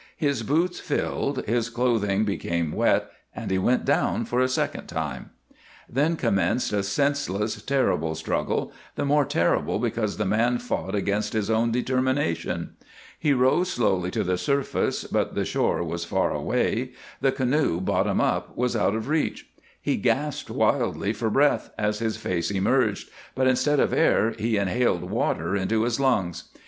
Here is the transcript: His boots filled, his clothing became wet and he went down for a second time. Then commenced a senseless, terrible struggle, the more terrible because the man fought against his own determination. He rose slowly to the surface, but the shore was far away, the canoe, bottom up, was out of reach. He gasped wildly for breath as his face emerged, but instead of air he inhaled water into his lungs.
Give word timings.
His 0.17 0.41
boots 0.41 0.79
filled, 0.79 1.45
his 1.45 1.69
clothing 1.69 2.23
became 2.25 2.71
wet 2.71 3.11
and 3.35 3.51
he 3.51 3.59
went 3.59 3.85
down 3.85 4.25
for 4.25 4.39
a 4.39 4.49
second 4.49 4.87
time. 4.87 5.29
Then 5.87 6.15
commenced 6.15 6.73
a 6.73 6.81
senseless, 6.81 7.61
terrible 7.61 8.15
struggle, 8.15 8.73
the 8.95 9.05
more 9.05 9.25
terrible 9.25 9.77
because 9.77 10.17
the 10.17 10.25
man 10.25 10.57
fought 10.57 10.95
against 10.95 11.33
his 11.33 11.51
own 11.51 11.69
determination. 11.69 12.77
He 13.19 13.31
rose 13.31 13.73
slowly 13.73 14.09
to 14.09 14.23
the 14.23 14.39
surface, 14.39 15.03
but 15.03 15.35
the 15.35 15.45
shore 15.45 15.83
was 15.83 16.03
far 16.03 16.33
away, 16.33 16.93
the 17.19 17.31
canoe, 17.31 17.79
bottom 17.79 18.19
up, 18.19 18.57
was 18.57 18.75
out 18.75 18.95
of 18.95 19.07
reach. 19.07 19.51
He 19.79 19.97
gasped 19.97 20.49
wildly 20.49 21.13
for 21.13 21.29
breath 21.29 21.69
as 21.77 21.99
his 21.99 22.17
face 22.17 22.49
emerged, 22.49 23.11
but 23.35 23.45
instead 23.45 23.79
of 23.79 23.93
air 23.93 24.31
he 24.31 24.57
inhaled 24.57 25.11
water 25.11 25.55
into 25.55 25.83
his 25.83 25.99
lungs. 25.99 26.45